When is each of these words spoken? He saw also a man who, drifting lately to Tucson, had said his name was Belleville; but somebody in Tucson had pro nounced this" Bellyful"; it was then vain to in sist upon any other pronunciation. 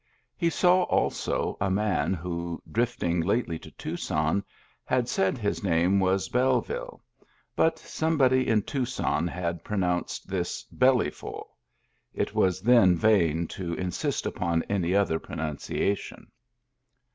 He 0.35 0.49
saw 0.49 0.81
also 0.85 1.57
a 1.61 1.69
man 1.69 2.15
who, 2.15 2.59
drifting 2.71 3.21
lately 3.21 3.59
to 3.59 3.69
Tucson, 3.69 4.43
had 4.83 5.07
said 5.07 5.37
his 5.37 5.63
name 5.63 5.99
was 5.99 6.27
Belleville; 6.27 7.03
but 7.55 7.77
somebody 7.77 8.47
in 8.47 8.63
Tucson 8.63 9.27
had 9.27 9.63
pro 9.63 9.77
nounced 9.77 10.23
this" 10.23 10.65
Bellyful"; 10.81 11.45
it 12.15 12.33
was 12.33 12.61
then 12.61 12.95
vain 12.95 13.45
to 13.49 13.75
in 13.75 13.91
sist 13.91 14.25
upon 14.25 14.63
any 14.63 14.95
other 14.95 15.19
pronunciation. 15.19 16.31